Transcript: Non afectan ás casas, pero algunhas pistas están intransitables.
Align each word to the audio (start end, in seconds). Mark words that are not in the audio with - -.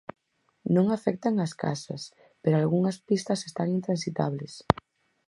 Non 0.75 0.85
afectan 0.97 1.35
ás 1.45 1.53
casas, 1.63 2.03
pero 2.41 2.55
algunhas 2.55 2.97
pistas 3.07 3.45
están 3.49 3.67
intransitables. 3.77 4.53